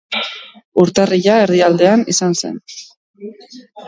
Urtarrila 0.83 1.35
erdialdean 1.41 2.05
izan 2.13 2.33
zen. 2.39 2.57